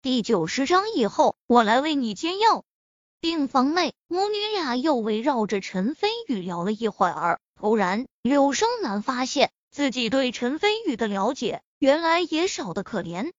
[0.00, 2.64] 第九十章以后，我来为你煎药。
[3.18, 7.40] 病房内，母女俩又围绕着陈飞宇聊了一会儿。
[7.56, 13.32] 突然，柳生男发现自己对陈飞宇的了解，原来也少得可怜。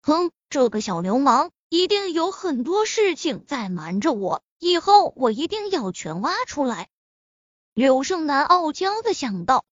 [0.00, 6.88] 哼，这个小流氓一定有很多事情在瞒着我，以后我一定要全挖出来。
[7.74, 9.66] 柳胜男傲娇的想到。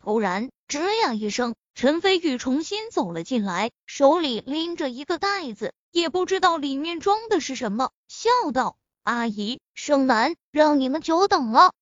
[0.00, 11.72] 突然，吱呀一声，陈飞宇重新走了进来，手里拎着一个袋子，也不知道里面装的是什么，笑道：“阿姨，盛男让你们久等了。”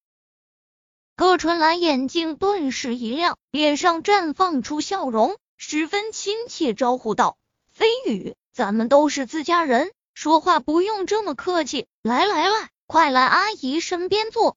[1.17, 7.37] 葛春兰眼睛顿时一亮，脸上绽放出笑容，十分亲切招呼道
[7.75, 11.89] ：“飞宇，咱们都是自家人，说话不用这么客气。
[12.05, 14.57] 来来来，快来阿姨身边坐。”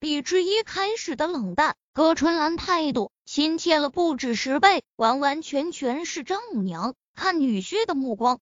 [0.00, 1.76] 比之一开始的冷淡。
[1.92, 8.38] 葛春兰态度亲切了不止十倍，完完全全是丈母娘看女婿的目光。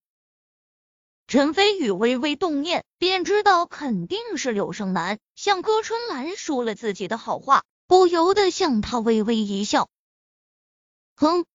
[1.26, 9.88] 陈飞宇微微动念，便知道肯定是柳胜男向葛春兰说了自己的好话，不由得向他微微一笑。
[11.16, 11.46] 哼，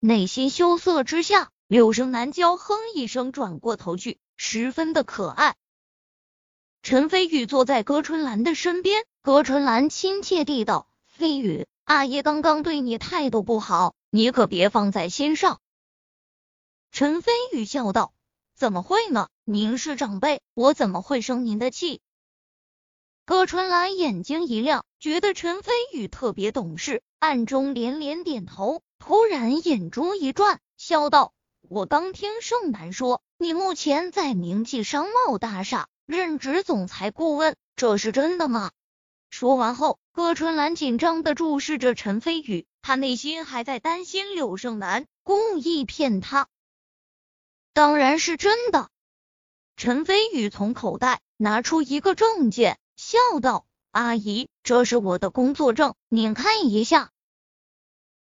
[0.00, 5.54] 内心羞涩之下，柳胜男娇哼一声，转过头去，十分的可爱。
[6.82, 10.88] 陈飞宇坐在葛春兰的身边，葛春兰亲切地道。
[11.06, 15.60] 飞宇，阿爷刚刚对你态度不好，你可别放在心上。
[16.90, 18.12] 陈飞宇笑道
[18.54, 19.28] ：“怎么会呢？
[19.44, 22.00] 您是长辈，我怎么会生您的气？”
[23.26, 28.82] 葛春兰眼睛一亮，觉得陈飞宇特别懂事，暗中连连点头。
[28.98, 31.32] 突然眼珠一转，笑道
[31.68, 38.70] ：“我刚听盛楠说，你目前在明记商贸大厦任职总裁顾问，这是真的吗？”
[39.32, 46.48] 说完后，葛春兰紧张的注视着陈飞宇，他内心还在担心柳胜男故意骗他。
[47.72, 48.90] 当然是真的。
[49.74, 57.10] 陈飞宇从口袋拿出一个证件，笑道：“阿姨，这是我的工作证，您看一下。”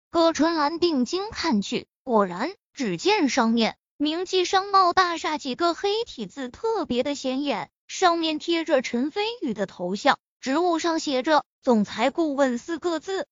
[0.10, 10.18] 葛春兰定睛看去，果然，只见上面“明记商贸大厦”几个黑体字特别的显眼，上面贴着陈飞宇的头像。
[10.44, 13.28] 职务上写着“总裁顾问”四个字，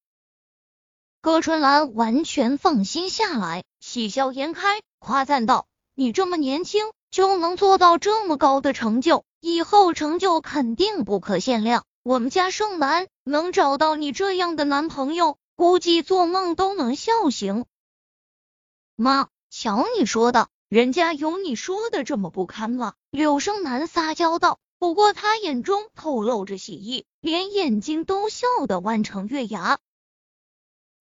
[1.20, 11.84] 葛春兰完全放心下来，喜笑颜开，夸赞道：“你这么年轻就能做到这么高的成就，以后成就肯定不可限量。
[12.02, 17.66] 我们家盛男能找到你这样的男朋友，估计做梦都能笑醒。”
[18.96, 22.94] 妈，瞧你说的，人家有你说的这么不堪吗？
[23.10, 24.60] 柳生男撒娇道。
[24.82, 29.78] 不过他眼中透露着喜意，连眼睛都笑得弯成月牙。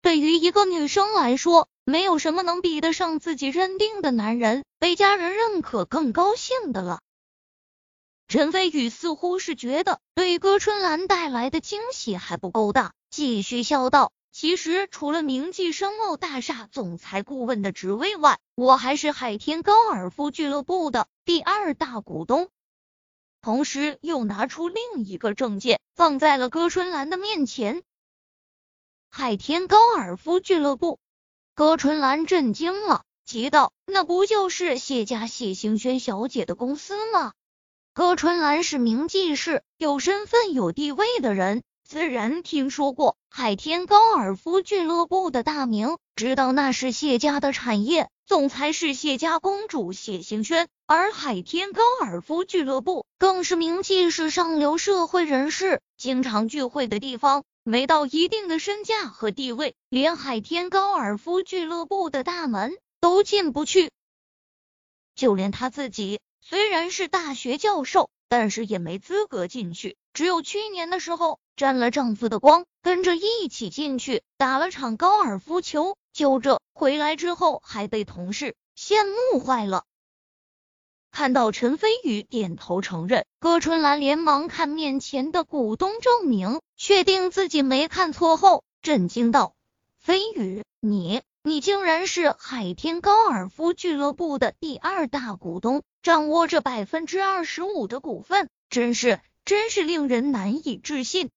[0.03, 7.01] 对于一个女生来说，没有什么能比得上自己认定的男人被家人认可更高兴的了。
[8.29, 22.51] 陈飞宇似乎是觉得对歌春兰带来的惊喜还不够大，继续笑道：“其实除了明记商贸大厦总裁顾问的职位外，我还是海天高尔夫俱乐部的第二大股东。”
[23.43, 27.83] 同时，又拿出另一个证件，放在了歌春兰的面前。
[29.09, 30.99] 海天高尔夫俱乐部，
[31.55, 37.33] 歌春兰震惊了，急道：“那不就是谢家谢行轩小姐的公司吗？”
[37.95, 48.09] 歌春兰是名记士，有身份、有地位的人，自然听说过海天高尔夫俱乐部的大名，知道那是谢家的产业。
[48.27, 57.43] 总裁是谢家公主谢行轩，而海天高尔夫俱乐部更是名气是上流社会人士经常聚会的地方。
[57.65, 63.91] 没到一定的身价和地位，连海天高尔夫俱乐部的大门都进不去。
[65.17, 69.97] 就连他自己，虽然是大学教授，但是也没资格进去。
[70.13, 75.97] 只有去年的时候，沾了丈夫的光，跟着一起进去打了场高尔夫球。
[76.13, 79.85] 就这回来之后，还被同事羡慕坏了。
[81.13, 89.55] 看到陈飞宇点头承认，葛春兰连忙看面前的股东证明，确定自己没看错后，震惊道
[89.99, 101.31] ：“飞宇，你你竟然是海天高尔夫俱乐部的第二大股东，掌握着百分之二十五的股份，真是真是令人难以置信。”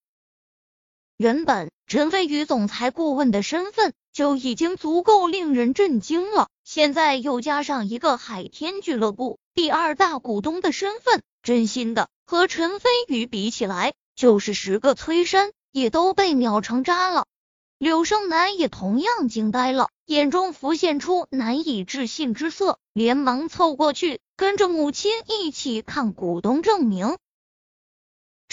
[1.18, 3.94] 原本陈飞宇总裁顾问的身份。
[4.14, 17.26] 就已经足够令人震惊了，现在又加上一个海天俱乐部第二大股东的身份，真心的和陈飞宇比起来，就是十个崔山也都被秒成渣了。
[17.80, 27.18] 柳胜男也同样惊呆了，眼中浮现出难以置信之色，连忙凑过去，跟着母亲一起看股东证明。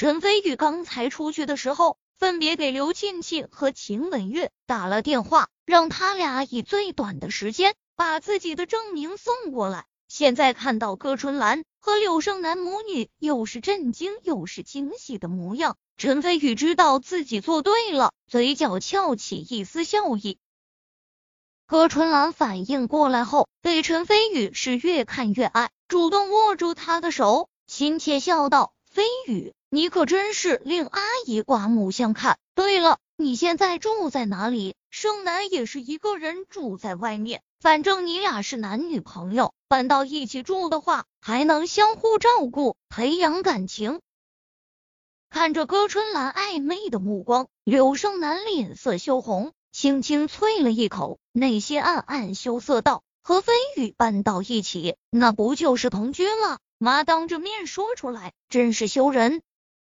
[0.01, 9.85] 陈飞宇刚才出去的时候，分别给刘庆庆和秦文月打了电话，让他俩以最短的时间把自己的证明送过来。
[10.09, 15.77] 现在看到葛春兰和柳胜男母女，又是震惊又是惊喜的模样。
[15.99, 20.39] 陈飞宇知道自己做对了，嘴角翘起一丝笑意。
[21.67, 32.39] 葛春兰反应过来后，对陈飞宇是越看越爱，主动握住他的手，亲切笑道：“飞宇，你可真是令阿姨刮目相看。
[32.57, 34.75] 对了，你现在住在哪里？
[34.91, 44.01] 盛南也是一个人住在外面，反正你俩是男女朋友，搬到一起住的话，还能相互照顾，培养感情。”
[45.31, 56.59] 看着歌春兰暧昧的目光，柳胜男脸色羞红，轻轻啐了一口，内心暗暗羞涩道：“和飞宇搬到一起，那不就是同居了？
[56.79, 59.43] 妈当着面说出来，真是羞人。”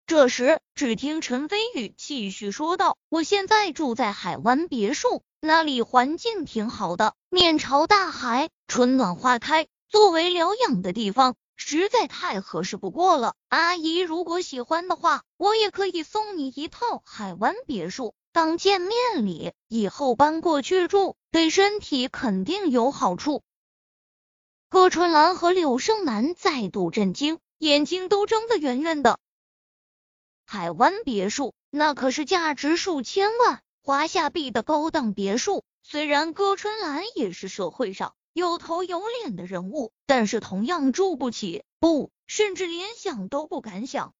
[0.09, 23.43] 这时，只听陈飞宇继续说道：“我现在住在海湾别墅，那里环境挺好的，面朝大海，春暖花开，作为疗养的地方。”实在太合适不过了，阿姨如果喜欢的话，我也可以送你一套海湾别墅当见面礼，以后搬过去住，对身体肯定有好处。
[24.71, 29.19] 贺春兰和柳胜男再度震惊，眼睛都睁得圆圆的。
[30.51, 38.15] 海湾别墅那可是价值数千万华夏币的高档别墅，虽然歌春兰也是社会上。
[38.33, 44.15] 有头有脸的人物，但是同样住不起，不，甚至连想都不敢想。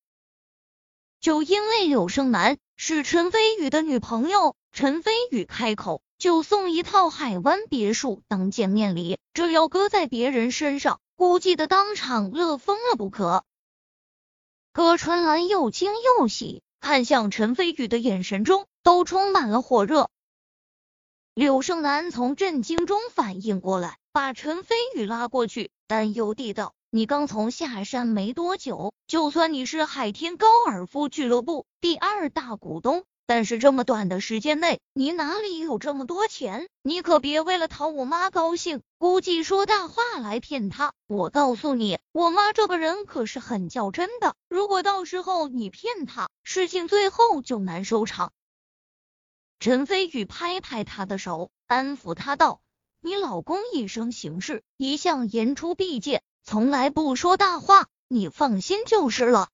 [1.19, 13.43] 就因为柳胜男是陈飞宇的女朋友，陈飞宇开口就送一套海湾别墅当见面礼，这要搁在别人身上，估计的当场乐疯了不可。
[14.79, 20.09] 葛春兰又惊又喜，看向陈飞宇的眼神中都充满了火热。
[21.33, 36.67] 柳胜男从震惊中反应过来，把陈飞宇拉过去，担忧地道：“你刚从下山没多久，就算你是海天高尔夫俱乐部第二大股东，但是这么短的时间内，你哪里有这么多钱？
[36.81, 40.93] 你可别为了讨我妈高兴，估计说大话来骗她。
[41.05, 48.33] 我告诉你，我妈这个人可是很较真的，如果到时候你骗她，事情最后就难收场。”
[49.61, 52.61] 陈飞宇拍拍他的手，安抚他道
[52.99, 59.49] ：“你老公一生行事一向言出必践，从来不说大话，你放心就是了。”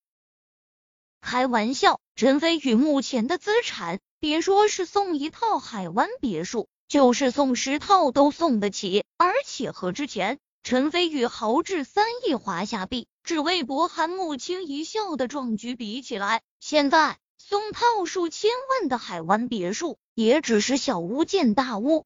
[1.25, 9.04] 开玩笑，陈飞宇目前的资产，别说是送一套海湾别墅，就是送十套都送得起。
[9.18, 17.18] 而且和之前陈飞宇豪掷三亿华夏币，只为博韩母亲一笑的壮举比起来，现在。
[17.38, 22.06] 送套数千万的海湾别墅，也只是小巫见大巫。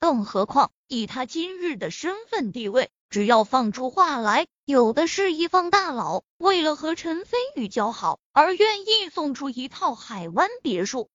[0.00, 11.10] 更何况以他今日的身份地位，只要放出话来，有的是一方大佬为了和陈飞宇交好而愿意送出一套海湾别墅。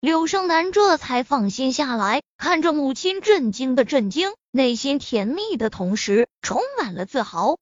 [0.00, 7.56] 柳胜男这才放心下来，看着母亲震惊的震惊，内心甜蜜的同时充满了自豪。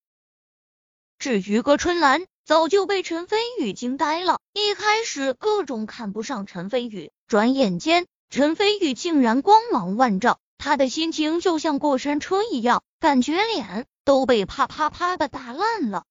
[1.19, 2.25] 至于歌春兰。
[2.45, 16.05] 早就被陈飞宇惊呆了，一开始各种看不上陈飞宇，转眼间陈飞宇竟然光芒万丈，他的心情就像过山车一样，感觉脸都被啪啪啪的打烂了。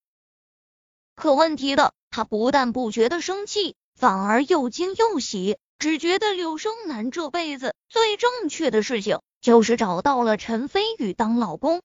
[1.15, 11.81] 可问题的他不但不觉得生气，反而又惊又喜，只觉得柳生男这辈子最正确的事情就是找到了陈飞宇当老公。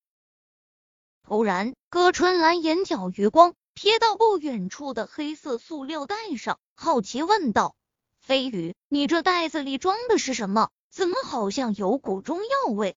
[1.23, 3.55] 突然，葛春兰眼角余光。
[3.77, 7.77] 瞥到不远处的黑色塑料袋上，好奇问道
[8.19, 10.71] ：“飞宇，你这袋子里装的是什么？
[10.97, 12.97] 怎么好像有股中药味？”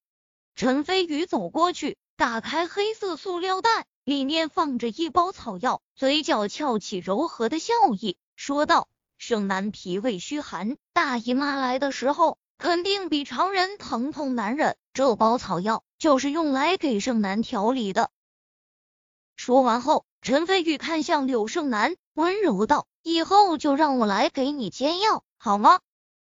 [0.56, 8.88] 陈飞宇走过去，打开黑色塑料袋，里面放着一包草药，嘴角翘起柔和的笑意，说道
[9.20, 18.10] ：“盛男脾胃虚寒，大姨妈来的时候肯定比常人疼痛难忍，这包草药就是用来给盛男调理的。”
[19.36, 20.06] 说完后。
[20.22, 25.80] 陈飞宇看向柳胜男，温柔道：“以后就让我来给你煎药，好吗？”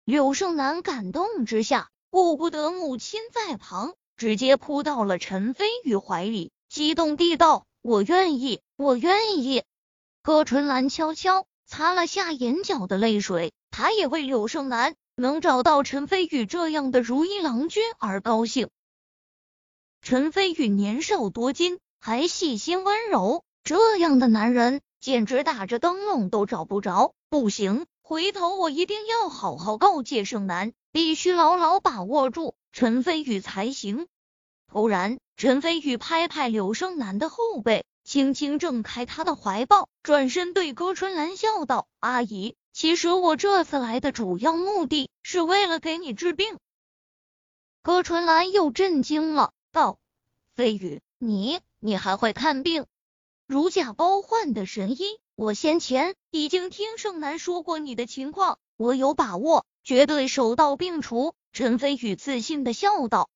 [0.05, 9.63] 柳胜男感动之下，顾不得母亲在旁，直接扑到了陈飞宇怀里，激动地道：“我愿意，我愿意。”
[10.21, 18.69] 歌春兰悄悄擦了下眼角的泪水，他也为柳胜男能找到陈飞宇这样的如意郎君而高兴。
[20.01, 27.13] 陈飞宇年少多金，还细心温柔，这样的男人简直打着灯笼都找不着。
[27.29, 34.05] 不行，回头我一定要好好告诫盛南，必须牢牢把握住陈飞宇才行。
[34.67, 46.59] 突然，陈飞宇拍拍柳胜男的后背，轻轻挣开他的怀抱，转身对歌春兰笑道：“阿姨。”其实我这次来的主要目的是为了给你治病。
[47.81, 49.97] 歌春兰又震惊了，道
[50.53, 52.85] ：“飞宇，你你还会看病？
[53.47, 63.29] 如假包换的神医，我先前已经听盛南说过你的情况，我有把握，绝对手到病除。”陈飞宇自信的笑道。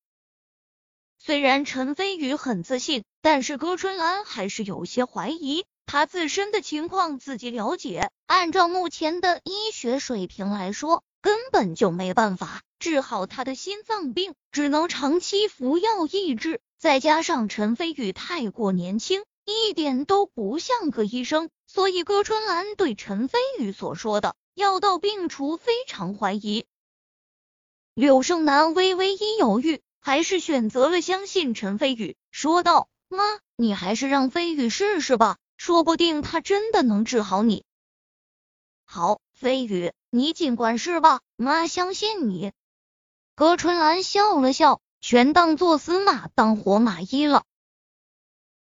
[1.20, 5.66] 虽然陈飞宇很自信，但是歌春兰还是有些怀疑。
[5.86, 16.60] 他自身的情况自己了解，按照目前的医学水平来说，根本就没办法治好他的心脏病，只能长期服药抑制。
[16.78, 26.66] 再加上陈飞宇太过年轻，一点都不像个医生，所以葛春兰对陈飞宇所说的药到病除非常怀疑。
[27.94, 33.24] 柳胜男微微一犹豫，还是选择了相信陈飞宇，说道：“妈，
[33.56, 37.64] 你还是让飞宇试试吧。”说不定他真的能治好你。
[38.84, 42.52] 好，飞宇，你尽管试吧，妈相信你。
[43.34, 47.44] 葛春兰笑了笑，全当做死马当活马医了。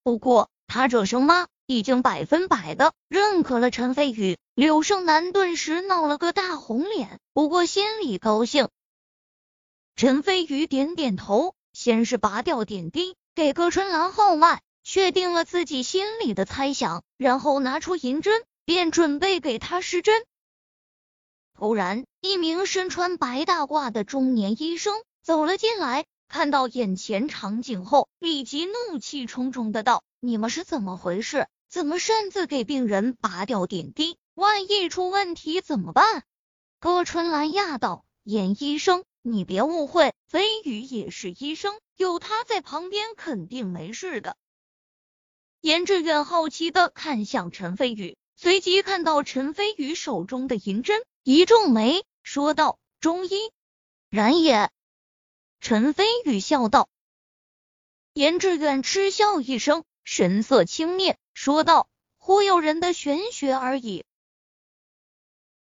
[0.02, 4.38] 不过，他这声妈已经百分百的认可了陈飞宇。
[4.54, 8.70] 柳胜男顿时闹了个大红脸，不过心里高兴。
[9.96, 14.62] 陈飞宇点点头，先是拔掉点滴，给葛春兰号脉。
[14.82, 20.24] 确定了自己心里的猜想，然后拿出银针，便准备给他施针。
[21.52, 31.48] 突然，一名身穿白大褂的中年医生走了进来，看到眼前场景后，立即怒气冲冲的道：“你们是怎么回事？
[31.68, 34.18] 怎么擅自给病人拔掉点滴？
[34.34, 36.22] 万一出问题怎么办？”
[36.78, 44.36] 歌春兰讶道：“严医生，你别误会，飞宇也是医生，有他在旁边，肯定没事的。”
[45.60, 53.50] 严志远好奇的看向陈飞宇，随即看到陈飞宇手中的银针，一皱眉，说道：“中医，
[54.08, 54.70] 然也。”
[55.60, 56.88] 陈飞宇笑道。
[58.12, 64.04] 严志远嗤笑一声，神色轻蔑，说道：“忽悠人的玄学而已。”